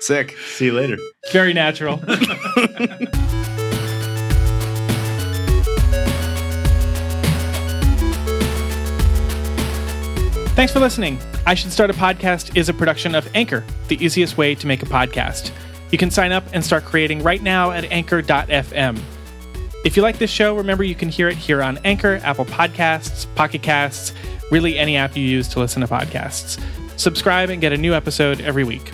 Sick. 0.00 0.36
See 0.54 0.66
you 0.66 0.72
later. 0.72 0.96
Very 1.32 1.52
natural. 1.52 2.00
Thanks 10.62 10.72
for 10.72 10.78
listening. 10.78 11.18
I 11.44 11.54
Should 11.54 11.72
Start 11.72 11.90
a 11.90 11.92
Podcast 11.92 12.56
is 12.56 12.68
a 12.68 12.72
production 12.72 13.16
of 13.16 13.28
Anchor, 13.34 13.64
the 13.88 13.96
easiest 13.96 14.36
way 14.38 14.54
to 14.54 14.66
make 14.68 14.80
a 14.84 14.86
podcast. 14.86 15.50
You 15.90 15.98
can 15.98 16.08
sign 16.08 16.30
up 16.30 16.44
and 16.52 16.64
start 16.64 16.84
creating 16.84 17.24
right 17.24 17.42
now 17.42 17.72
at 17.72 17.82
anchor.fm. 17.86 19.00
If 19.84 19.96
you 19.96 20.04
like 20.04 20.18
this 20.18 20.30
show, 20.30 20.56
remember 20.56 20.84
you 20.84 20.94
can 20.94 21.08
hear 21.08 21.26
it 21.26 21.36
here 21.36 21.64
on 21.64 21.78
Anchor, 21.78 22.20
Apple 22.22 22.44
Podcasts, 22.44 23.26
Pocket 23.34 23.62
Casts, 23.62 24.12
really 24.52 24.78
any 24.78 24.96
app 24.96 25.16
you 25.16 25.24
use 25.24 25.48
to 25.48 25.58
listen 25.58 25.80
to 25.80 25.88
podcasts. 25.88 26.62
Subscribe 26.96 27.50
and 27.50 27.60
get 27.60 27.72
a 27.72 27.76
new 27.76 27.92
episode 27.92 28.40
every 28.40 28.62
week. 28.62 28.92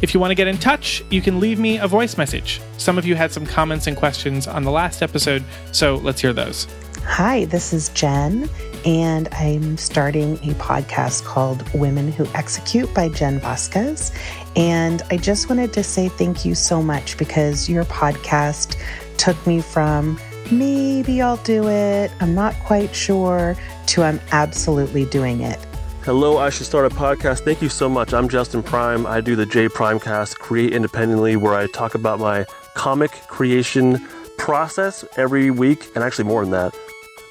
If 0.00 0.14
you 0.14 0.20
want 0.20 0.30
to 0.30 0.36
get 0.36 0.46
in 0.46 0.58
touch, 0.58 1.02
you 1.10 1.22
can 1.22 1.40
leave 1.40 1.58
me 1.58 1.78
a 1.78 1.88
voice 1.88 2.16
message. 2.16 2.60
Some 2.78 2.98
of 2.98 3.04
you 3.04 3.16
had 3.16 3.32
some 3.32 3.46
comments 3.46 3.88
and 3.88 3.96
questions 3.96 4.46
on 4.46 4.62
the 4.62 4.70
last 4.70 5.02
episode, 5.02 5.42
so 5.72 5.96
let's 5.96 6.20
hear 6.20 6.32
those. 6.32 6.68
Hi, 7.06 7.46
this 7.46 7.72
is 7.72 7.88
Jen, 7.90 8.50
and 8.86 9.28
I'm 9.32 9.76
starting 9.76 10.34
a 10.36 10.54
podcast 10.54 11.24
called 11.24 11.68
Women 11.74 12.12
Who 12.12 12.24
Execute 12.34 12.94
by 12.94 13.08
Jen 13.08 13.40
Vasquez. 13.40 14.12
And 14.54 15.02
I 15.10 15.16
just 15.16 15.50
wanted 15.50 15.72
to 15.72 15.82
say 15.82 16.08
thank 16.08 16.44
you 16.44 16.54
so 16.54 16.80
much 16.80 17.18
because 17.18 17.68
your 17.68 17.84
podcast 17.86 18.76
took 19.16 19.44
me 19.44 19.60
from 19.60 20.20
maybe 20.52 21.20
I'll 21.20 21.36
do 21.38 21.68
it, 21.68 22.12
I'm 22.20 22.34
not 22.34 22.54
quite 22.60 22.94
sure, 22.94 23.56
to 23.86 24.02
I'm 24.04 24.20
absolutely 24.30 25.04
doing 25.06 25.40
it. 25.40 25.58
Hello, 26.02 26.38
I 26.38 26.50
should 26.50 26.66
start 26.66 26.86
a 26.86 26.94
podcast. 26.94 27.40
Thank 27.40 27.60
you 27.60 27.68
so 27.68 27.88
much. 27.88 28.14
I'm 28.14 28.28
Justin 28.28 28.62
Prime. 28.62 29.04
I 29.04 29.20
do 29.20 29.34
the 29.34 29.46
J 29.46 29.68
Primecast, 29.68 30.38
create 30.38 30.72
independently, 30.72 31.34
where 31.34 31.54
I 31.54 31.66
talk 31.66 31.96
about 31.96 32.20
my 32.20 32.46
comic 32.74 33.10
creation 33.26 34.06
process 34.38 35.04
every 35.16 35.50
week, 35.50 35.84
and 35.96 36.04
actually 36.04 36.26
more 36.26 36.42
than 36.42 36.52
that. 36.52 36.72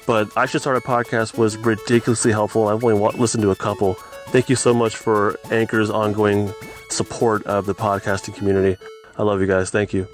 But 0.06 0.36
I 0.36 0.46
should 0.46 0.60
start 0.60 0.76
a 0.76 0.80
podcast 0.80 1.36
was 1.36 1.56
ridiculously 1.56 2.32
helpful. 2.32 2.68
I've 2.68 2.84
only 2.84 2.98
listened 3.18 3.42
to 3.42 3.50
a 3.50 3.56
couple. 3.56 3.94
Thank 4.28 4.48
you 4.48 4.56
so 4.56 4.72
much 4.72 4.96
for 4.96 5.38
Anchor's 5.50 5.90
ongoing 5.90 6.52
support 6.88 7.44
of 7.46 7.66
the 7.66 7.74
podcasting 7.74 8.34
community. 8.34 8.76
I 9.18 9.22
love 9.22 9.40
you 9.40 9.46
guys. 9.46 9.70
Thank 9.70 9.92
you. 9.92 10.06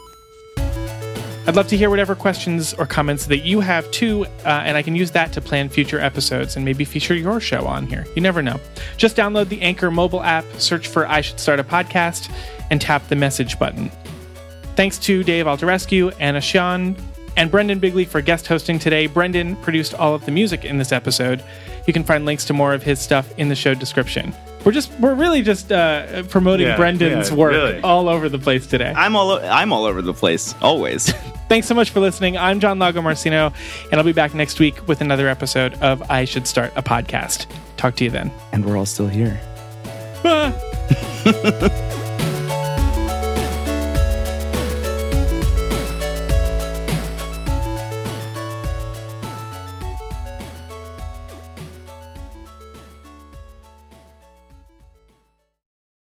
I'd 1.44 1.56
love 1.56 1.66
to 1.68 1.76
hear 1.76 1.90
whatever 1.90 2.14
questions 2.14 2.72
or 2.74 2.86
comments 2.86 3.26
that 3.26 3.38
you 3.38 3.58
have 3.58 3.90
too, 3.90 4.26
uh, 4.44 4.62
and 4.64 4.76
I 4.76 4.82
can 4.82 4.94
use 4.94 5.10
that 5.10 5.32
to 5.32 5.40
plan 5.40 5.68
future 5.68 5.98
episodes 5.98 6.54
and 6.54 6.64
maybe 6.64 6.84
feature 6.84 7.16
your 7.16 7.40
show 7.40 7.66
on 7.66 7.88
here. 7.88 8.06
You 8.14 8.22
never 8.22 8.42
know. 8.42 8.60
Just 8.96 9.16
download 9.16 9.48
the 9.48 9.60
Anchor 9.60 9.90
mobile 9.90 10.22
app, 10.22 10.44
search 10.58 10.86
for 10.86 11.04
I 11.08 11.20
Should 11.20 11.40
Start 11.40 11.58
a 11.58 11.64
Podcast, 11.64 12.30
and 12.70 12.80
tap 12.80 13.08
the 13.08 13.16
message 13.16 13.58
button. 13.58 13.90
Thanks 14.76 14.98
to 15.00 15.24
Dave 15.24 15.46
Altarescu, 15.46 16.14
Anna 16.20 16.40
Sean, 16.40 16.94
and 17.36 17.50
Brendan 17.50 17.78
Bigley 17.78 18.04
for 18.04 18.20
guest 18.20 18.46
hosting 18.46 18.78
today. 18.78 19.06
Brendan 19.06 19.56
produced 19.56 19.94
all 19.94 20.14
of 20.14 20.24
the 20.24 20.30
music 20.32 20.64
in 20.64 20.78
this 20.78 20.92
episode. 20.92 21.42
You 21.86 21.92
can 21.92 22.04
find 22.04 22.24
links 22.24 22.44
to 22.46 22.52
more 22.52 22.74
of 22.74 22.82
his 22.82 23.00
stuff 23.00 23.32
in 23.38 23.48
the 23.48 23.54
show 23.56 23.74
description. 23.74 24.32
We're 24.64 24.72
just 24.72 24.92
we're 25.00 25.14
really 25.14 25.42
just 25.42 25.72
uh, 25.72 26.22
promoting 26.24 26.66
Yeah, 26.68 26.76
Brendan's 26.76 27.30
yeah, 27.30 27.36
work 27.36 27.52
really. 27.52 27.80
all 27.80 28.08
over 28.08 28.28
the 28.28 28.38
place 28.38 28.66
today. 28.66 28.92
I'm 28.94 29.16
all 29.16 29.30
o- 29.32 29.40
I'm 29.42 29.72
all 29.72 29.84
over 29.84 30.00
the 30.02 30.14
place 30.14 30.54
always. 30.62 31.10
Thanks 31.48 31.66
so 31.66 31.74
much 31.74 31.90
for 31.90 31.98
listening. 32.00 32.36
I'm 32.38 32.60
John 32.60 32.78
Lagomarsino, 32.78 33.52
and 33.90 33.94
I'll 34.00 34.04
be 34.06 34.12
back 34.12 34.34
next 34.34 34.60
week 34.60 34.86
with 34.86 35.00
another 35.00 35.28
episode 35.28 35.74
of 35.82 36.08
I 36.10 36.24
Should 36.24 36.46
Start 36.46 36.72
a 36.76 36.82
Podcast. 36.82 37.46
Talk 37.76 37.96
to 37.96 38.04
you 38.04 38.10
then. 38.10 38.30
and 38.52 38.64
we're 38.64 38.76
all 38.78 38.86
still 38.86 39.08
here. 39.08 39.38
Ah. 40.24 40.56